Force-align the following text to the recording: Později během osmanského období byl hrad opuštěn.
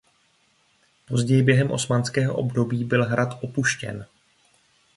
Později 1.07 1.43
během 1.43 1.71
osmanského 1.71 2.35
období 2.35 2.83
byl 2.83 3.03
hrad 3.05 3.37
opuštěn. 3.43 4.05